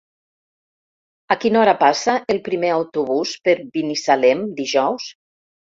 [1.35, 5.11] A quina hora passa el primer autobús per Binissalem dijous?